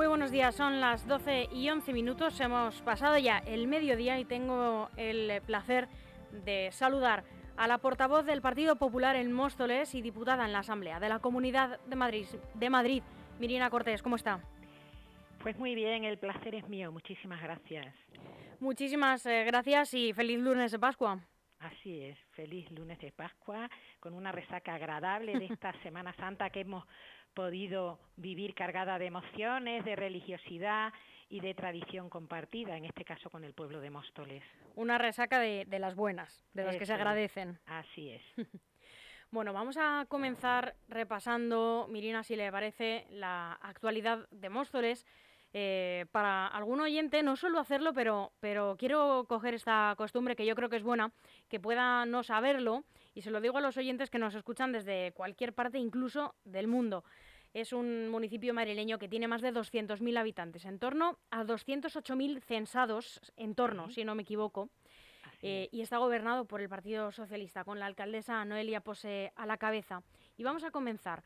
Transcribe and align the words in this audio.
Muy 0.00 0.06
buenos 0.06 0.30
días, 0.30 0.54
son 0.54 0.80
las 0.80 1.06
12 1.06 1.50
y 1.52 1.68
11 1.68 1.92
minutos, 1.92 2.40
hemos 2.40 2.80
pasado 2.80 3.18
ya 3.18 3.36
el 3.40 3.66
mediodía 3.68 4.18
y 4.18 4.24
tengo 4.24 4.88
el 4.96 5.42
placer 5.42 5.88
de 6.42 6.70
saludar 6.72 7.22
a 7.58 7.66
la 7.66 7.76
portavoz 7.76 8.24
del 8.24 8.40
Partido 8.40 8.76
Popular 8.76 9.14
en 9.14 9.30
Móstoles 9.30 9.94
y 9.94 10.00
diputada 10.00 10.46
en 10.46 10.54
la 10.54 10.60
Asamblea 10.60 11.00
de 11.00 11.10
la 11.10 11.18
Comunidad 11.18 11.80
de 11.80 11.96
Madrid, 11.96 12.24
de 12.54 12.70
Madrid 12.70 13.02
Mirina 13.38 13.68
Cortés. 13.68 14.02
¿Cómo 14.02 14.16
está? 14.16 14.40
Pues 15.42 15.58
muy 15.58 15.74
bien, 15.74 16.04
el 16.04 16.16
placer 16.16 16.54
es 16.54 16.66
mío. 16.66 16.90
Muchísimas 16.90 17.42
gracias. 17.42 17.94
Muchísimas 18.58 19.26
eh, 19.26 19.44
gracias 19.44 19.92
y 19.92 20.14
feliz 20.14 20.38
lunes 20.40 20.72
de 20.72 20.78
Pascua. 20.78 21.20
Así 21.60 22.02
es, 22.02 22.18
feliz 22.32 22.70
lunes 22.70 22.98
de 23.00 23.12
Pascua, 23.12 23.68
con 24.00 24.14
una 24.14 24.32
resaca 24.32 24.74
agradable 24.74 25.38
de 25.38 25.44
esta 25.44 25.72
Semana 25.82 26.14
Santa 26.14 26.48
que 26.48 26.60
hemos 26.60 26.84
podido 27.34 28.00
vivir 28.16 28.54
cargada 28.54 28.98
de 28.98 29.06
emociones, 29.06 29.84
de 29.84 29.94
religiosidad 29.94 30.92
y 31.28 31.40
de 31.40 31.54
tradición 31.54 32.08
compartida, 32.08 32.76
en 32.76 32.86
este 32.86 33.04
caso 33.04 33.28
con 33.28 33.44
el 33.44 33.52
pueblo 33.52 33.80
de 33.80 33.90
Móstoles. 33.90 34.42
Una 34.74 34.96
resaca 34.96 35.38
de, 35.38 35.66
las 35.78 35.94
buenas, 35.94 36.44
de 36.54 36.64
las 36.64 36.76
que 36.76 36.86
se 36.86 36.94
agradecen. 36.94 37.58
Así 37.66 38.10
es. 38.10 38.22
bueno, 39.30 39.52
vamos 39.52 39.76
a 39.78 40.06
comenzar 40.08 40.74
repasando, 40.88 41.86
Mirina, 41.90 42.24
si 42.24 42.36
le 42.36 42.50
parece, 42.50 43.06
la 43.10 43.52
actualidad 43.60 44.26
de 44.30 44.48
Móstoles. 44.48 45.06
Eh, 45.52 46.06
para 46.12 46.46
algún 46.46 46.80
oyente, 46.80 47.24
no 47.24 47.34
suelo 47.34 47.58
hacerlo, 47.58 47.92
pero, 47.92 48.32
pero 48.38 48.76
quiero 48.78 49.24
coger 49.28 49.54
esta 49.54 49.94
costumbre 49.96 50.36
que 50.36 50.46
yo 50.46 50.54
creo 50.54 50.68
que 50.68 50.76
es 50.76 50.84
buena, 50.84 51.12
que 51.48 51.58
pueda 51.58 52.06
no 52.06 52.22
saberlo, 52.22 52.84
y 53.14 53.22
se 53.22 53.32
lo 53.32 53.40
digo 53.40 53.58
a 53.58 53.60
los 53.60 53.76
oyentes 53.76 54.10
que 54.10 54.20
nos 54.20 54.36
escuchan 54.36 54.70
desde 54.70 55.12
cualquier 55.12 55.52
parte, 55.52 55.78
incluso 55.78 56.36
del 56.44 56.68
mundo. 56.68 57.04
Es 57.52 57.72
un 57.72 58.10
municipio 58.10 58.54
madrileño 58.54 58.98
que 58.98 59.08
tiene 59.08 59.26
más 59.26 59.42
de 59.42 59.52
200.000 59.52 60.18
habitantes, 60.18 60.64
en 60.66 60.78
torno 60.78 61.18
a 61.32 61.42
208.000 61.42 62.40
censados, 62.42 63.20
en 63.36 63.56
torno, 63.56 63.90
si 63.90 64.04
no 64.04 64.14
me 64.14 64.22
equivoco, 64.22 64.68
eh, 65.42 65.68
y 65.72 65.80
está 65.80 65.98
gobernado 65.98 66.44
por 66.44 66.60
el 66.60 66.68
Partido 66.68 67.10
Socialista, 67.10 67.64
con 67.64 67.80
la 67.80 67.86
alcaldesa 67.86 68.44
Noelia 68.44 68.82
Pose 68.82 69.32
a 69.34 69.46
la 69.46 69.56
cabeza. 69.56 70.04
Y 70.36 70.44
vamos 70.44 70.62
a 70.62 70.70
comenzar 70.70 71.24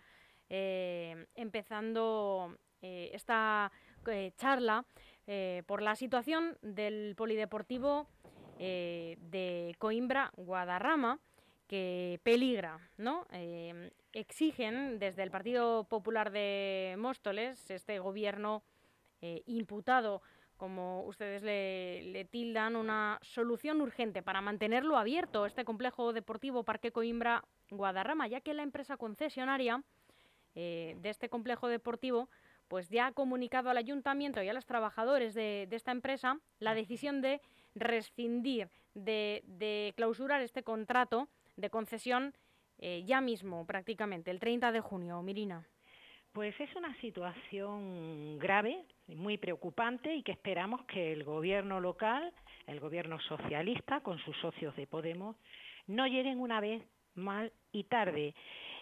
eh, 0.48 1.26
empezando 1.34 2.56
esta 2.80 3.72
eh, 4.08 4.32
charla 4.36 4.84
eh, 5.26 5.62
por 5.66 5.82
la 5.82 5.96
situación 5.96 6.56
del 6.62 7.14
polideportivo 7.16 8.08
eh, 8.58 9.16
de 9.20 9.74
Coimbra, 9.78 10.30
Guadarrama, 10.36 11.18
que 11.66 12.20
peligra, 12.22 12.78
¿no? 12.98 13.26
exigen 14.12 14.98
desde 14.98 15.22
el 15.22 15.30
Partido 15.30 15.84
Popular 15.84 16.30
de 16.30 16.94
Móstoles, 16.98 17.70
este 17.70 17.98
gobierno 17.98 18.62
imputado, 19.46 20.20
como 20.58 21.04
ustedes 21.04 21.42
le, 21.42 22.02
le, 22.02 22.26
tildan, 22.26 22.76
una 22.76 23.18
solución 23.22 23.80
urgente 23.80 24.22
para 24.22 24.42
mantenerlo 24.42 24.98
abierto, 24.98 25.46
este 25.46 25.64
complejo 25.64 26.12
deportivo 26.12 26.64
Parque 26.64 26.92
Coimbra 26.92 27.42
Guadarrama, 27.70 28.28
ya 28.28 28.42
que 28.42 28.52
la 28.52 28.62
empresa 28.62 28.98
concesionaria 28.98 29.82
de 30.54 31.00
este 31.02 31.30
complejo 31.30 31.68
deportivo 31.68 32.28
pues 32.68 32.88
ya 32.88 33.06
ha 33.06 33.12
comunicado 33.12 33.70
al 33.70 33.76
ayuntamiento 33.76 34.42
y 34.42 34.48
a 34.48 34.52
los 34.52 34.66
trabajadores 34.66 35.34
de, 35.34 35.68
esta 35.70 35.92
empresa 35.92 36.38
la 36.58 36.74
decisión 36.74 37.20
de 37.20 37.40
rescindir, 37.74 38.68
de, 38.94 39.92
clausurar 39.96 40.40
este 40.40 40.62
contrato 40.62 41.28
de 41.56 41.70
concesión 41.70 42.34
eh, 42.78 43.02
ya 43.04 43.20
mismo, 43.20 43.66
prácticamente, 43.66 44.30
el 44.30 44.40
30 44.40 44.72
de 44.72 44.80
junio. 44.80 45.22
Mirina. 45.22 45.66
Pues 46.32 46.58
es 46.58 46.74
una 46.74 46.92
situación 47.00 48.40
grave, 48.40 48.84
muy 49.06 49.38
preocupante 49.38 50.16
y 50.16 50.24
que 50.24 50.32
esperamos 50.32 50.84
que 50.86 51.12
el 51.12 51.22
gobierno 51.22 51.78
local, 51.78 52.32
el 52.66 52.80
gobierno 52.80 53.20
socialista, 53.20 54.00
con 54.00 54.18
sus 54.18 54.36
socios 54.38 54.74
de 54.74 54.88
Podemos, 54.88 55.36
no 55.86 56.08
lleguen 56.08 56.40
una 56.40 56.60
vez 56.60 56.82
mal 57.14 57.52
y 57.70 57.84
tarde. 57.84 58.34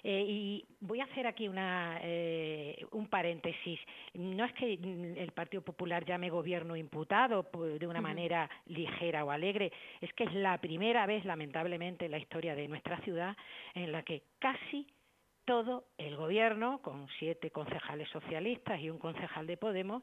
Eh, 0.04 0.24
y 0.26 0.64
voy 0.80 1.00
a 1.00 1.04
hacer 1.04 1.26
aquí 1.28 1.46
una, 1.46 2.00
eh, 2.02 2.84
un 2.90 3.06
paréntesis. 3.06 3.78
No 4.14 4.44
es 4.44 4.52
que 4.54 4.74
el 4.74 5.32
Partido 5.32 5.62
Popular 5.62 6.04
llame 6.04 6.28
gobierno 6.28 6.74
imputado 6.74 7.48
de 7.78 7.86
una 7.86 8.00
manera 8.00 8.50
ligera 8.66 9.24
o 9.24 9.30
alegre, 9.30 9.72
es 10.00 10.12
que 10.14 10.24
es 10.24 10.34
la 10.34 10.58
primera 10.58 11.06
vez, 11.06 11.24
lamentablemente, 11.24 12.06
en 12.06 12.10
la 12.10 12.18
historia 12.18 12.54
de 12.54 12.66
nuestra 12.66 12.98
ciudad 13.02 13.36
en 13.74 13.92
la 13.92 14.02
que 14.02 14.24
casi 14.40 14.86
todo 15.44 15.84
el 15.98 16.16
gobierno, 16.16 16.80
con 16.82 17.06
siete 17.18 17.50
concejales 17.50 18.08
socialistas 18.10 18.80
y 18.80 18.90
un 18.90 18.98
concejal 18.98 19.46
de 19.46 19.56
Podemos, 19.56 20.02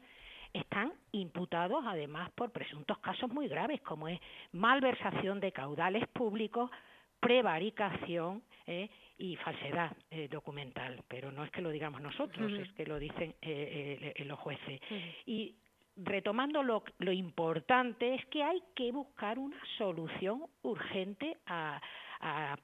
están 0.53 0.93
imputados 1.11 1.83
además 1.85 2.31
por 2.31 2.51
presuntos 2.51 2.97
casos 2.99 3.29
muy 3.31 3.47
graves, 3.47 3.81
como 3.81 4.07
es 4.07 4.19
malversación 4.51 5.39
de 5.39 5.51
caudales 5.51 6.07
públicos, 6.09 6.71
prevaricación 7.19 8.41
eh, 8.71 8.87
y 9.17 9.35
falsedad 9.37 9.97
eh, 10.11 10.27
documental, 10.29 11.01
pero 11.07 11.31
no 11.31 11.43
es 11.43 11.49
que 11.49 11.59
lo 11.59 11.71
digamos 11.71 12.01
nosotros, 12.01 12.51
es 12.53 12.71
que 12.73 12.85
lo 12.85 12.99
dicen 12.99 13.33
eh, 13.41 14.13
los 14.27 14.37
jueces. 14.37 14.79
Y 15.25 15.55
retomando 15.95 16.61
lo, 16.61 16.83
lo, 16.99 17.11
importante 17.11 18.13
es 18.13 18.23
que 18.27 18.43
hay 18.43 18.61
que 18.75 18.91
buscar 18.91 19.39
una 19.39 19.57
solución 19.79 20.43
urgente 20.61 21.37
a, 21.47 21.81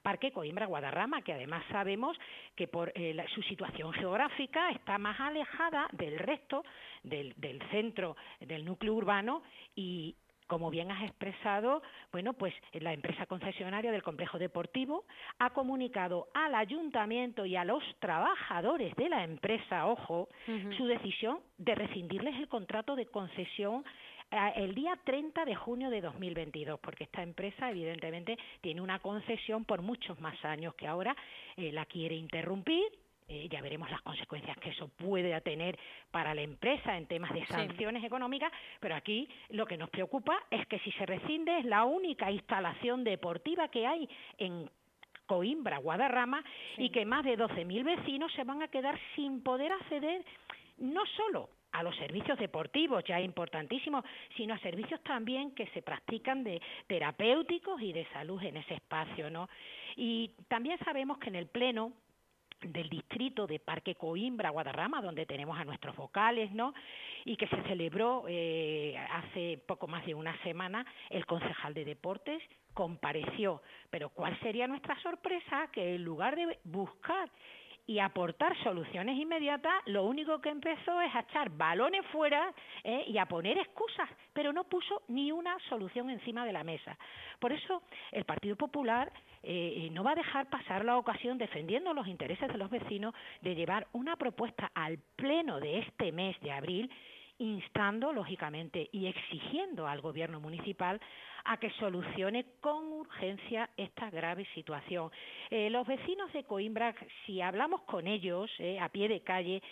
Parque 0.02 0.32
Coimbra 0.32 0.66
Guadarrama, 0.66 1.22
que 1.22 1.32
además 1.32 1.64
sabemos 1.70 2.14
que 2.54 2.68
por 2.68 2.92
su 3.34 3.42
situación 3.44 3.90
geográfica 3.94 4.68
está 4.68 4.98
más 4.98 5.18
alejada 5.18 5.88
del 5.92 6.18
resto 6.18 6.62
del, 7.02 7.32
del 7.38 7.62
centro 7.70 8.16
del 8.38 8.66
núcleo 8.66 8.92
urbano 8.92 9.42
y, 9.74 10.14
como 10.46 10.70
bien 10.70 10.90
has 10.90 11.04
expresado, 11.04 11.82
bueno, 12.12 12.32
pues 12.32 12.54
la 12.72 12.92
empresa 12.92 13.26
concesionaria 13.26 13.92
del 13.92 14.02
complejo 14.02 14.38
deportivo 14.38 15.04
ha 15.38 15.50
comunicado 15.50 16.28
al 16.34 16.54
ayuntamiento 16.54 17.44
y 17.46 17.56
a 17.56 17.64
los 17.64 17.82
trabajadores 17.98 18.94
de 18.96 19.08
la 19.08 19.24
empresa, 19.24 19.86
ojo, 19.86 20.28
su 20.76 20.86
decisión 20.86 21.40
de 21.58 21.74
rescindirles 21.74 22.36
el 22.36 22.48
contrato 22.48 22.96
de 22.96 23.06
concesión 23.06 23.84
eh, 24.30 24.52
el 24.56 24.74
día 24.74 24.98
30 25.04 25.44
de 25.44 25.54
junio 25.54 25.90
de 25.90 26.00
2022, 26.00 26.80
porque 26.80 27.04
esta 27.04 27.22
empresa 27.22 27.70
evidentemente 27.70 28.36
tiene 28.60 28.80
una 28.80 28.98
concesión 28.98 29.64
por 29.64 29.82
muchos 29.82 30.20
más 30.20 30.42
años 30.44 30.74
que 30.74 30.86
ahora 30.86 31.16
eh, 31.56 31.72
la 31.72 31.86
quiere 31.86 32.16
interrumpir 32.16 32.84
eh, 33.28 33.48
ya 33.50 33.60
veremos 33.60 33.90
las 33.90 34.02
consecuencias 34.02 34.56
que 34.58 34.70
eso 34.70 34.88
puede 34.88 35.40
tener 35.40 35.78
para 36.10 36.34
la 36.34 36.42
empresa 36.42 36.96
en 36.96 37.06
temas 37.06 37.32
de 37.32 37.44
sanciones 37.46 38.04
económicas, 38.04 38.52
pero 38.80 38.94
aquí 38.94 39.28
lo 39.50 39.66
que 39.66 39.76
nos 39.76 39.90
preocupa 39.90 40.38
es 40.50 40.66
que 40.68 40.78
si 40.80 40.92
se 40.92 41.06
rescinde 41.06 41.58
es 41.58 41.64
la 41.64 41.84
única 41.84 42.30
instalación 42.30 43.02
deportiva 43.02 43.68
que 43.68 43.86
hay 43.86 44.08
en 44.38 44.70
Coimbra, 45.26 45.78
Guadarrama, 45.78 46.44
y 46.76 46.90
que 46.90 47.04
más 47.04 47.24
de 47.24 47.36
12.000 47.36 47.84
vecinos 47.84 48.32
se 48.34 48.44
van 48.44 48.62
a 48.62 48.68
quedar 48.68 48.96
sin 49.16 49.42
poder 49.42 49.72
acceder 49.72 50.24
no 50.78 51.04
solo 51.16 51.50
a 51.72 51.82
los 51.82 51.96
servicios 51.96 52.38
deportivos, 52.38 53.04
ya 53.04 53.20
importantísimos, 53.20 54.04
sino 54.36 54.54
a 54.54 54.58
servicios 54.60 55.00
también 55.02 55.50
que 55.50 55.66
se 55.68 55.82
practican 55.82 56.42
de 56.44 56.62
terapéuticos 56.86 57.82
y 57.82 57.92
de 57.92 58.06
salud 58.12 58.42
en 58.42 58.56
ese 58.56 58.74
espacio, 58.74 59.30
¿no? 59.30 59.48
Y 59.96 60.30
también 60.48 60.78
sabemos 60.84 61.18
que 61.18 61.28
en 61.28 61.36
el 61.36 61.48
Pleno 61.48 61.92
del 62.60 62.88
distrito 62.88 63.46
de 63.46 63.58
Parque 63.58 63.94
Coimbra, 63.94 64.50
Guadarrama, 64.50 65.02
donde 65.02 65.26
tenemos 65.26 65.58
a 65.58 65.64
nuestros 65.64 65.96
vocales, 65.96 66.52
¿no? 66.52 66.74
Y 67.24 67.36
que 67.36 67.46
se 67.48 67.62
celebró 67.64 68.24
eh, 68.28 68.96
hace 69.10 69.62
poco 69.66 69.86
más 69.86 70.04
de 70.06 70.14
una 70.14 70.36
semana, 70.42 70.86
el 71.10 71.26
concejal 71.26 71.74
de 71.74 71.84
deportes 71.84 72.42
compareció. 72.74 73.62
Pero 73.90 74.10
¿cuál 74.10 74.38
sería 74.40 74.66
nuestra 74.66 75.00
sorpresa? 75.02 75.68
Que 75.72 75.94
en 75.94 76.04
lugar 76.04 76.36
de 76.36 76.58
buscar 76.64 77.30
y 77.86 78.00
aportar 78.00 78.56
soluciones 78.62 79.16
inmediatas, 79.16 79.74
lo 79.86 80.04
único 80.04 80.40
que 80.40 80.48
empezó 80.48 81.00
es 81.00 81.14
a 81.14 81.20
echar 81.20 81.50
balones 81.50 82.04
fuera 82.06 82.52
¿eh? 82.82 83.04
y 83.06 83.18
a 83.18 83.26
poner 83.26 83.58
excusas, 83.58 84.08
pero 84.32 84.52
no 84.52 84.64
puso 84.64 85.02
ni 85.08 85.30
una 85.30 85.56
solución 85.68 86.10
encima 86.10 86.44
de 86.44 86.52
la 86.52 86.64
mesa. 86.64 86.98
Por 87.38 87.52
eso 87.52 87.82
el 88.10 88.24
Partido 88.24 88.56
Popular 88.56 89.12
eh, 89.42 89.88
no 89.92 90.02
va 90.02 90.12
a 90.12 90.16
dejar 90.16 90.50
pasar 90.50 90.84
la 90.84 90.98
ocasión, 90.98 91.38
defendiendo 91.38 91.94
los 91.94 92.08
intereses 92.08 92.48
de 92.48 92.58
los 92.58 92.70
vecinos, 92.70 93.14
de 93.42 93.54
llevar 93.54 93.86
una 93.92 94.16
propuesta 94.16 94.70
al 94.74 94.98
Pleno 95.14 95.60
de 95.60 95.78
este 95.78 96.10
mes 96.10 96.38
de 96.40 96.50
abril 96.52 96.90
instando, 97.38 98.12
lógicamente, 98.12 98.88
y 98.92 99.06
exigiendo 99.06 99.86
al 99.86 100.00
Gobierno 100.00 100.40
municipal 100.40 101.00
a 101.44 101.58
que 101.58 101.70
solucione 101.72 102.44
con 102.60 102.92
urgencia 102.92 103.70
esta 103.76 104.10
grave 104.10 104.46
situación. 104.54 105.10
Eh, 105.50 105.70
los 105.70 105.86
vecinos 105.86 106.32
de 106.32 106.44
Coimbra, 106.44 106.94
si 107.24 107.40
hablamos 107.40 107.82
con 107.82 108.06
ellos 108.06 108.50
eh, 108.58 108.80
a 108.80 108.88
pie 108.88 109.08
de 109.08 109.20
calle, 109.20 109.62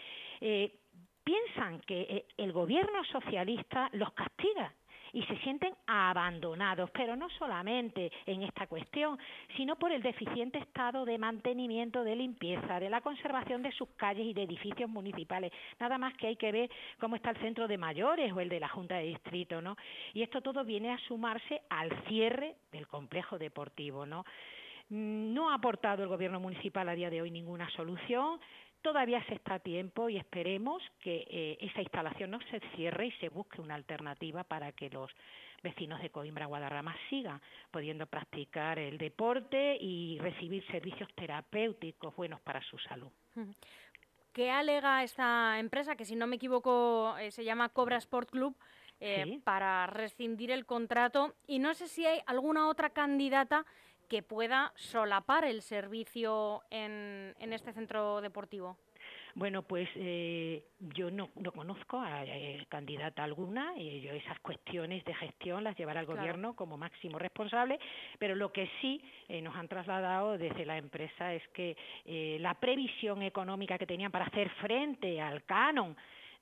piensan 1.24 1.80
que 1.80 2.26
el 2.36 2.52
Gobierno 2.52 3.02
socialista 3.04 3.88
los 3.92 4.12
castiga 4.12 4.72
y 5.14 5.22
se 5.22 5.38
sienten 5.38 5.72
abandonados, 5.86 6.90
pero 6.90 7.14
no 7.14 7.30
solamente 7.30 8.10
en 8.26 8.42
esta 8.42 8.66
cuestión, 8.66 9.16
sino 9.56 9.76
por 9.76 9.92
el 9.92 10.02
deficiente 10.02 10.58
estado 10.58 11.04
de 11.04 11.16
mantenimiento, 11.18 12.02
de 12.02 12.16
limpieza, 12.16 12.80
de 12.80 12.90
la 12.90 13.00
conservación 13.00 13.62
de 13.62 13.70
sus 13.72 13.88
calles 13.90 14.26
y 14.26 14.34
de 14.34 14.42
edificios 14.42 14.90
municipales. 14.90 15.52
Nada 15.78 15.98
más 15.98 16.14
que 16.14 16.26
hay 16.26 16.36
que 16.36 16.50
ver 16.50 16.70
cómo 16.98 17.14
está 17.14 17.30
el 17.30 17.36
centro 17.36 17.68
de 17.68 17.78
mayores 17.78 18.32
o 18.32 18.40
el 18.40 18.48
de 18.48 18.58
la 18.58 18.68
Junta 18.68 18.96
de 18.96 19.04
Distrito, 19.04 19.62
¿no? 19.62 19.76
Y 20.12 20.22
esto 20.22 20.42
todo 20.42 20.64
viene 20.64 20.90
a 20.90 20.98
sumarse 21.06 21.62
al 21.70 21.90
cierre 22.08 22.56
del 22.72 22.88
complejo 22.88 23.38
deportivo, 23.38 24.04
¿no? 24.04 24.24
No 24.90 25.50
ha 25.50 25.54
aportado 25.54 26.02
el 26.02 26.08
gobierno 26.08 26.40
municipal 26.40 26.88
a 26.88 26.94
día 26.94 27.08
de 27.08 27.22
hoy 27.22 27.30
ninguna 27.30 27.70
solución. 27.70 28.40
Todavía 28.84 29.24
se 29.24 29.36
está 29.36 29.54
a 29.54 29.58
tiempo 29.60 30.10
y 30.10 30.18
esperemos 30.18 30.82
que 31.00 31.26
eh, 31.30 31.56
esa 31.58 31.80
instalación 31.80 32.32
no 32.32 32.38
se 32.50 32.60
cierre 32.76 33.06
y 33.06 33.12
se 33.12 33.30
busque 33.30 33.62
una 33.62 33.76
alternativa 33.76 34.44
para 34.44 34.72
que 34.72 34.90
los 34.90 35.10
vecinos 35.62 36.02
de 36.02 36.10
Coimbra 36.10 36.44
Guadarrama 36.44 36.94
sigan 37.08 37.40
pudiendo 37.70 38.04
practicar 38.04 38.78
el 38.78 38.98
deporte 38.98 39.78
y 39.80 40.18
recibir 40.18 40.66
servicios 40.66 41.08
terapéuticos 41.14 42.14
buenos 42.14 42.42
para 42.42 42.62
su 42.62 42.76
salud. 42.80 43.10
¿Qué 44.34 44.50
alega 44.50 45.02
esta 45.02 45.58
empresa, 45.58 45.96
que 45.96 46.04
si 46.04 46.14
no 46.14 46.26
me 46.26 46.36
equivoco 46.36 47.16
eh, 47.16 47.30
se 47.30 47.42
llama 47.42 47.70
Cobra 47.70 47.96
Sport 47.96 48.32
Club, 48.32 48.54
eh, 49.00 49.40
para 49.44 49.86
rescindir 49.86 50.50
el 50.50 50.66
contrato? 50.66 51.36
Y 51.46 51.58
no 51.58 51.72
sé 51.72 51.88
si 51.88 52.04
hay 52.04 52.20
alguna 52.26 52.68
otra 52.68 52.90
candidata 52.90 53.64
que 54.08 54.22
pueda 54.22 54.72
solapar 54.76 55.44
el 55.44 55.62
servicio 55.62 56.62
en, 56.70 57.34
este 57.40 57.72
centro 57.72 58.20
deportivo? 58.20 58.76
Bueno, 59.34 59.62
pues 59.62 59.88
eh, 59.96 60.62
yo 60.78 61.10
no, 61.10 61.28
conozco 61.52 61.98
a 61.98 62.24
eh, 62.24 62.64
candidata 62.68 63.24
alguna 63.24 63.72
y 63.76 64.00
yo 64.00 64.12
esas 64.12 64.38
cuestiones 64.40 65.04
de 65.04 65.14
gestión 65.14 65.64
las 65.64 65.76
llevará 65.76 66.00
el 66.00 66.06
gobierno 66.06 66.54
como 66.54 66.76
máximo 66.76 67.18
responsable, 67.18 67.80
pero 68.20 68.36
lo 68.36 68.52
que 68.52 68.70
sí 68.80 69.02
eh, 69.28 69.42
nos 69.42 69.56
han 69.56 69.66
trasladado 69.66 70.38
desde 70.38 70.64
la 70.64 70.78
empresa 70.78 71.34
es 71.34 71.42
que 71.48 71.76
la 72.40 72.54
previsión 72.54 73.22
económica 73.22 73.76
que 73.76 73.86
tenían 73.86 74.12
para 74.12 74.26
hacer 74.26 74.50
frente 74.60 75.20
al 75.20 75.42
canon 75.44 75.96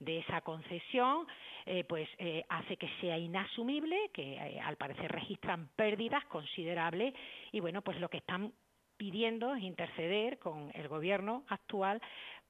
de 0.05 0.19
esa 0.19 0.41
concesión, 0.41 1.27
eh, 1.67 1.85
pues 1.85 2.09
eh, 2.19 2.45
hace 2.49 2.77
que 2.77 2.89
sea 3.01 3.19
inasumible, 3.19 4.11
que 4.13 4.35
eh, 4.35 4.61
al 4.61 4.77
parecer 4.77 5.11
registran 5.11 5.69
pérdidas 5.77 6.25
considerables 6.27 7.15
y 7.53 7.61
bueno, 7.61 7.83
pues 7.83 8.01
lo 8.01 8.09
que 8.09 8.19
están 8.19 8.53
pidiendo 8.97 9.55
es 9.55 9.63
interceder 9.63 10.39
con 10.39 10.71
el 10.75 10.89
gobierno 10.89 11.45
actual 11.49 12.01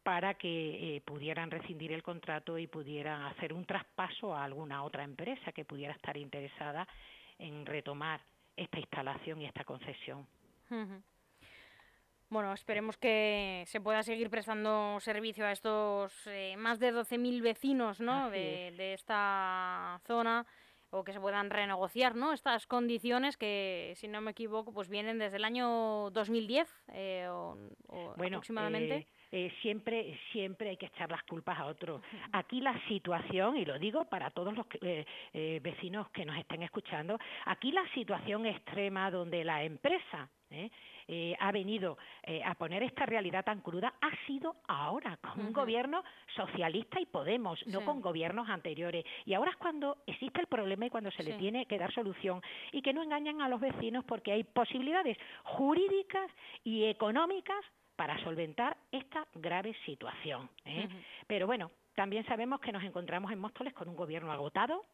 para 0.03 0.35
que 0.35 1.01
pudieran 1.05 1.51
rescindir 1.51 1.93
el 1.93 2.03
contrato 2.03 2.59
y 2.59 2.67
pudieran 2.67 3.23
hacer 3.23 3.53
un 3.53 3.65
traspaso 3.65 4.35
a 4.35 4.43
alguna 4.43 4.83
otra 4.83 5.05
empresa 5.05 5.53
que 5.53 5.65
pudiera 5.65 5.95
estar 5.95 6.17
interesada 6.17 6.89
en 7.39 7.65
retomar 7.65 8.21
esta 8.57 8.81
instalación 8.81 9.41
y 9.41 9.47
esta 9.47 9.65
concesión. 9.65 10.27
Bueno, 12.33 12.55
esperemos 12.55 12.97
que 12.97 13.63
se 13.67 13.79
pueda 13.83 14.03
seguir 14.03 14.31
prestando 14.31 14.99
servicio 15.01 15.45
a 15.45 15.53
estos 15.53 16.27
eh, 16.27 16.57
más 16.57 16.79
de 16.79 16.91
12.000 16.91 17.43
vecinos 17.43 18.01
¿no? 18.01 18.31
de, 18.31 18.73
de, 18.75 18.95
esta 18.95 20.01
zona 20.07 20.47
o 20.89 21.05
que 21.05 21.13
se 21.13 21.21
puedan 21.21 21.51
renegociar 21.51 22.17
¿no? 22.17 22.33
estas 22.33 22.67
condiciones 22.67 23.37
que, 23.37 23.93
si 23.97 24.09
no 24.09 24.23
me 24.23 24.31
equivoco, 24.31 24.73
pues 24.73 24.89
vienen 24.89 25.19
desde 25.19 25.37
el 25.37 25.45
año 25.45 26.09
2010 26.13 26.69
eh, 26.95 27.29
o, 27.29 27.55
bueno, 28.17 28.39
aproximadamente. 28.39 28.95
Eh, 28.95 29.07
siempre, 29.63 30.19
siempre 30.33 30.71
hay 30.71 30.77
que 30.77 30.87
echar 30.87 31.11
las 31.11 31.23
culpas 31.25 31.59
a 31.59 31.67
otros. 31.67 32.03
Aquí 32.33 32.61
la 32.61 32.79
situación, 32.89 33.57
y 33.57 33.65
lo 33.65 33.79
digo 33.79 34.05
para 34.05 34.31
todos 34.31 34.55
los 34.55 34.67
vecinos 35.33 36.11
que 36.11 36.25
nos 36.25 36.37
estén 36.37 36.63
escuchando, 36.63 37.19
aquí 37.47 37.73
la 37.73 37.87
situación 37.95 38.47
extrema 38.47 39.11
donde 39.11 39.45
la 39.45 39.65
empresa 39.65 40.29
¿eh? 40.53 40.71
Eh, 41.09 41.37
ha 41.41 41.51
venido 41.51 41.99
eh, 42.23 42.43
a 42.45 42.55
poner 42.55 42.83
esta 42.83 43.07
realidad 43.07 43.45
tan 43.45 43.61
cruda 43.61 43.95
ha 44.01 44.27
sido 44.27 44.57
ahora, 44.69 45.19
con 45.19 45.47
un 45.47 45.53
gobierno 45.53 46.03
socialista 46.37 47.01
y 47.01 47.07
Podemos, 47.13 47.65
no 47.67 47.85
con 47.85 48.01
gobiernos 48.01 48.49
anteriores. 48.49 49.05
Y 49.27 49.35
ahora 49.35 49.51
es 49.51 49.57
cuando 49.59 49.99
existe 50.07 50.41
el 50.41 50.47
problema 50.47 50.87
y 50.87 50.91
cuando 50.91 51.11
se 51.11 51.23
le 51.23 51.35
tiene 51.35 51.67
que 51.67 51.79
dar 51.79 51.93
solución 51.93 52.41
y 52.73 52.81
que 52.81 52.95
no 52.95 53.03
engañan 53.03 53.43
a 53.43 53.49
los 53.49 53.61
vecinos 53.61 54.05
porque 54.05 54.33
hay 54.33 54.45
posibilidades 54.45 55.19
jurídicas 55.45 56.31
y 56.65 56.85
económicas 56.85 57.63
para 57.97 58.23
solventar 58.25 58.77
esta 58.91 59.27
grave 59.35 59.75
situación. 59.85 60.49
Pero 61.27 61.47
bueno, 61.47 61.71
también 61.95 62.25
sabemos 62.27 62.61
que 62.61 62.73
nos 62.73 62.83
encontramos 62.83 63.31
en 63.33 63.39
Móstoles 63.39 63.75
con 63.75 63.89
un 63.89 63.97
gobierno 63.97 64.33
agotado, 64.33 64.85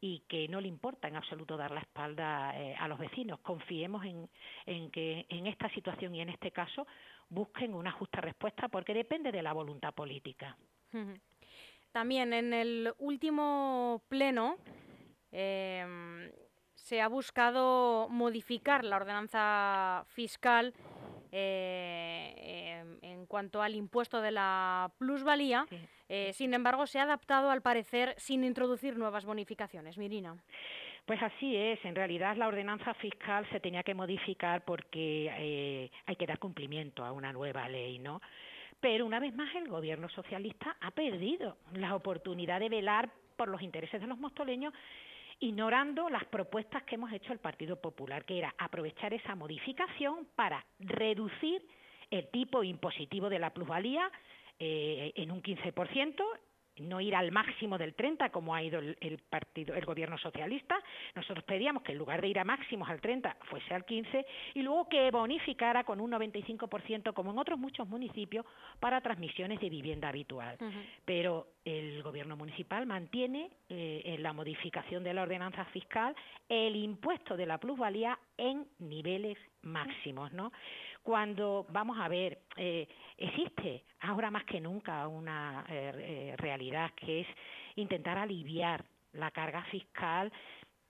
y 0.00 0.20
que 0.28 0.48
no 0.48 0.60
le 0.60 0.68
importa 0.68 1.08
en 1.08 1.16
absoluto 1.16 1.56
dar 1.56 1.70
la 1.70 1.80
espalda 1.80 2.52
eh, 2.60 2.76
a 2.78 2.88
los 2.88 2.98
vecinos. 2.98 3.40
Confiemos 3.40 4.04
en, 4.04 4.28
en 4.66 4.90
que 4.90 5.24
en 5.28 5.46
esta 5.46 5.70
situación 5.70 6.14
y 6.14 6.20
en 6.20 6.28
este 6.28 6.50
caso 6.50 6.86
busquen 7.28 7.74
una 7.74 7.92
justa 7.92 8.20
respuesta 8.20 8.68
porque 8.68 8.92
depende 8.92 9.32
de 9.32 9.42
la 9.42 9.52
voluntad 9.52 9.94
política. 9.94 10.56
También 11.90 12.32
en 12.32 12.52
el 12.52 12.92
último 12.98 14.02
pleno 14.08 14.58
em, 15.32 16.30
se 16.74 17.00
ha 17.00 17.08
buscado 17.08 18.08
modificar 18.10 18.84
la 18.84 18.96
ordenanza 18.96 20.04
fiscal 20.08 20.74
eh, 21.36 22.78
em, 22.80 22.98
en 23.02 23.26
cuanto 23.26 23.60
al 23.60 23.74
impuesto 23.74 24.20
de 24.20 24.30
la 24.30 24.92
plusvalía. 24.98 25.66
Eh, 26.08 26.32
sin 26.32 26.54
embargo, 26.54 26.86
se 26.86 27.00
ha 27.00 27.02
adaptado 27.02 27.50
al 27.50 27.60
parecer 27.60 28.14
sin 28.18 28.44
introducir 28.44 28.96
nuevas 28.96 29.24
bonificaciones. 29.24 29.98
Mirina. 29.98 30.36
Pues 31.04 31.20
así 31.20 31.56
es. 31.56 31.84
En 31.84 31.96
realidad 31.96 32.36
la 32.36 32.46
ordenanza 32.46 32.94
fiscal 32.94 33.48
se 33.50 33.58
tenía 33.58 33.82
que 33.82 33.94
modificar 33.94 34.64
porque 34.64 35.28
eh, 35.36 35.90
hay 36.06 36.14
que 36.14 36.26
dar 36.26 36.38
cumplimiento 36.38 37.04
a 37.04 37.10
una 37.10 37.32
nueva 37.32 37.68
ley, 37.68 37.98
¿no? 37.98 38.22
Pero 38.78 39.04
una 39.04 39.18
vez 39.18 39.34
más 39.34 39.52
el 39.56 39.66
gobierno 39.68 40.08
socialista 40.10 40.76
ha 40.80 40.92
perdido 40.92 41.56
la 41.72 41.96
oportunidad 41.96 42.60
de 42.60 42.68
velar 42.68 43.10
por 43.36 43.48
los 43.48 43.60
intereses 43.60 44.00
de 44.00 44.06
los 44.06 44.18
mostoleños 44.18 44.72
ignorando 45.40 46.08
las 46.08 46.24
propuestas 46.26 46.82
que 46.84 46.94
hemos 46.96 47.12
hecho 47.12 47.32
el 47.32 47.38
Partido 47.38 47.80
Popular, 47.80 48.24
que 48.24 48.38
era 48.38 48.54
aprovechar 48.58 49.12
esa 49.14 49.34
modificación 49.34 50.28
para 50.34 50.64
reducir 50.78 51.66
el 52.10 52.28
tipo 52.28 52.62
impositivo 52.62 53.28
de 53.28 53.38
la 53.38 53.50
plusvalía 53.50 54.10
eh, 54.58 55.12
en 55.16 55.30
un 55.30 55.42
15%, 55.42 56.22
no 56.78 57.00
ir 57.00 57.14
al 57.14 57.32
máximo 57.32 57.78
del 57.78 57.94
30 57.94 58.30
como 58.30 58.54
ha 58.54 58.62
ido 58.62 58.80
el, 58.80 59.18
partido 59.28 59.74
el 59.74 59.84
gobierno 59.84 60.18
socialista. 60.18 60.76
Nosotros 61.14 61.44
pedíamos 61.44 61.82
que 61.82 61.92
en 61.92 61.98
lugar 61.98 62.20
de 62.20 62.28
ir 62.28 62.38
a 62.38 62.44
máximos 62.44 62.88
al 62.88 63.00
30 63.00 63.36
fuese 63.42 63.74
al 63.74 63.84
15 63.84 64.26
y 64.54 64.62
luego 64.62 64.88
que 64.88 65.10
bonificara 65.10 65.84
con 65.84 66.00
un 66.00 66.12
95% 66.12 67.12
como 67.12 67.30
en 67.30 67.38
otros 67.38 67.58
muchos 67.58 67.88
municipios 67.88 68.44
para 68.80 69.00
transmisiones 69.00 69.60
de 69.60 69.68
vivienda 69.68 70.08
habitual. 70.08 70.58
Pero 71.04 71.48
el 71.64 72.02
gobierno 72.02 72.36
municipal 72.36 72.86
mantiene 72.86 73.50
eh, 73.68 74.02
en 74.04 74.22
la 74.22 74.32
modificación 74.32 75.02
de 75.02 75.14
la 75.14 75.22
ordenanza 75.22 75.64
fiscal 75.66 76.14
el 76.48 76.76
impuesto 76.76 77.36
de 77.36 77.46
la 77.46 77.58
plusvalía 77.58 78.18
en 78.36 78.66
niveles 78.78 79.38
máximos 79.62 80.32
no 80.32 80.52
cuando, 81.04 81.66
vamos 81.68 81.98
a 82.00 82.08
ver, 82.08 82.38
eh, 82.56 82.88
existe 83.18 83.84
ahora 84.00 84.30
más 84.30 84.44
que 84.44 84.58
nunca 84.58 85.06
una 85.06 85.64
eh, 85.68 85.92
eh, 85.96 86.34
realidad 86.38 86.90
que 86.96 87.20
es 87.20 87.26
intentar 87.76 88.16
aliviar 88.16 88.82
la 89.12 89.30
carga 89.30 89.62
fiscal 89.64 90.32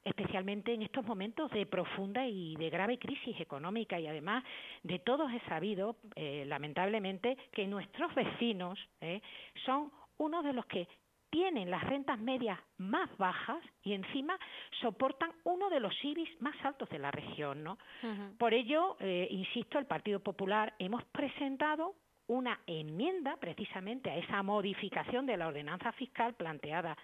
especialmente 0.05 0.73
en 0.73 0.83
estos 0.83 1.05
momentos 1.05 1.51
de 1.51 1.65
profunda 1.65 2.27
y 2.27 2.57
de 2.57 2.69
grave 2.69 2.99
crisis 2.99 3.41
económica 3.41 3.99
y 3.99 4.07
además 4.07 4.45
de 4.83 4.99
todos 4.99 5.33
he 5.33 5.41
sabido, 5.49 5.97
lamentablemente, 6.15 7.39
que 7.51 7.67
nuestros 7.67 8.15
vecinos 8.15 8.79
son 9.65 9.91
uno 10.19 10.43
de 10.43 10.53
los 10.53 10.67
que 10.67 10.87
tienen 11.35 11.69
las 11.69 11.83
rentas 11.83 12.17
medias 12.21 12.61
más 12.79 13.11
bajas 13.19 13.59
y 13.83 13.93
encima 13.93 14.39
soportan 14.81 15.33
uno 15.43 15.69
de 15.69 15.81
los 15.81 15.93
IBIs 16.05 16.41
más 16.41 16.55
altos 16.65 16.89
de 16.91 17.01
la 17.01 17.11
región, 17.11 17.65
¿no? 17.65 17.77
Por 18.39 18.55
ello, 18.55 18.97
eh, 19.01 19.27
insisto, 19.29 19.81
el 19.81 19.87
Partido 19.87 20.21
Popular 20.21 20.75
hemos 20.79 21.03
presentado 21.07 21.97
una 22.29 22.61
enmienda 22.69 23.37
precisamente 23.41 24.11
a 24.11 24.17
esa 24.17 24.45
modificación 24.45 25.27
de 25.27 25.37
la 25.37 25.49
ordenanza 25.49 25.91
fiscal 25.95 26.35
planteada 26.35 26.97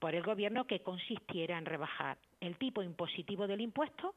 por 0.00 0.16
el 0.16 0.24
Gobierno 0.24 0.66
que 0.66 0.80
consistiera 0.80 1.56
en 1.56 1.64
rebajar 1.64 2.18
el 2.40 2.56
tipo 2.58 2.82
impositivo 2.82 3.46
del 3.46 3.60
impuesto 3.60 4.16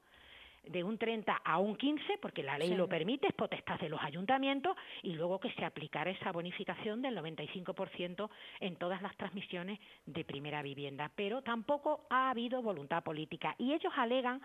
de 0.64 0.84
un 0.84 0.98
30 0.98 1.42
a 1.44 1.58
un 1.60 1.76
15, 1.76 2.18
porque 2.22 2.44
la 2.44 2.58
ley 2.58 2.74
lo 2.76 2.88
permite, 2.88 3.28
es 3.28 3.34
potestad 3.34 3.80
de 3.80 3.90
los 3.90 4.02
ayuntamientos, 4.02 4.76
y 5.04 5.14
luego 5.14 5.40
que 5.40 5.52
se 5.54 5.66
aplicara 5.66 6.12
esa 6.12 6.32
bonificación 6.32 7.02
del 7.02 7.18
95% 7.18 8.30
en 8.60 8.76
todas 8.76 9.02
las 9.02 9.16
transmisiones 9.18 9.80
de 10.06 10.24
primera 10.24 10.62
vivienda. 10.62 11.12
Pero 11.16 11.42
tampoco 11.42 12.06
ha 12.10 12.30
habido 12.30 12.62
voluntad 12.62 13.04
política. 13.04 13.56
Y 13.58 13.74
ellos 13.74 13.94
alegan 13.96 14.42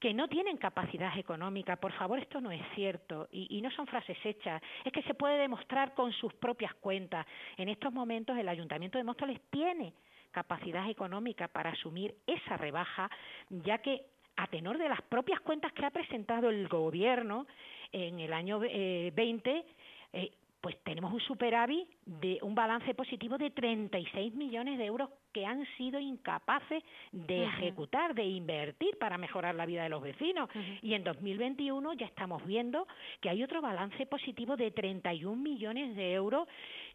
que 0.00 0.12
no 0.12 0.28
tienen 0.28 0.56
capacidad 0.56 1.16
económica. 1.16 1.76
Por 1.76 1.92
favor, 1.92 2.18
esto 2.18 2.40
no 2.40 2.50
es 2.50 2.62
cierto 2.74 3.28
y, 3.32 3.46
y, 3.56 3.62
no 3.62 3.70
son 3.70 3.86
frases 3.86 4.18
hechas. 4.24 4.60
Es 4.84 4.92
que 4.92 5.02
se 5.02 5.14
puede 5.14 5.38
demostrar 5.38 5.94
con 5.94 6.12
sus 6.12 6.32
propias 6.34 6.74
cuentas. 6.74 7.26
En 7.56 7.68
estos 7.68 7.92
momentos 7.92 8.36
el 8.36 8.48
Ayuntamiento 8.48 8.98
de 8.98 9.04
Móstoles 9.04 9.40
tiene 9.50 9.94
capacidad 10.34 10.90
económica 10.90 11.48
para 11.48 11.70
asumir 11.70 12.14
esa 12.26 12.56
rebaja, 12.56 13.08
ya 13.48 13.78
que 13.78 14.04
a 14.36 14.46
tenor 14.48 14.78
de 14.78 14.88
las 14.88 15.02
propias 15.02 15.40
cuentas 15.40 15.72
que 15.72 15.84
ha 15.84 15.90
presentado 15.90 16.50
el 16.50 16.68
gobierno 16.68 17.46
en 17.92 18.18
el 18.20 18.32
año 18.32 18.58
20, 18.58 19.64
eh, 20.12 20.32
pues 20.64 20.82
tenemos 20.82 21.12
un 21.12 21.20
superávit 21.20 21.86
de 22.06 22.38
un 22.40 22.54
balance 22.54 22.94
positivo 22.94 23.36
de 23.36 23.50
36 23.50 24.32
millones 24.32 24.78
de 24.78 24.86
euros 24.86 25.10
que 25.30 25.44
han 25.44 25.66
sido 25.76 26.00
incapaces 26.00 26.82
de 27.12 27.44
ejecutar, 27.44 28.14
de 28.14 28.24
invertir 28.24 28.96
para 28.96 29.18
mejorar 29.18 29.54
la 29.56 29.66
vida 29.66 29.82
de 29.82 29.90
los 29.90 30.00
vecinos. 30.00 30.48
Y 30.80 30.94
en 30.94 31.04
2021 31.04 31.92
ya 31.92 32.06
estamos 32.06 32.42
viendo 32.46 32.88
que 33.20 33.28
hay 33.28 33.42
otro 33.42 33.60
balance 33.60 34.06
positivo 34.06 34.56
de 34.56 34.70
31 34.70 35.36
millones 35.36 35.94
de 35.96 36.14
euros 36.14 36.48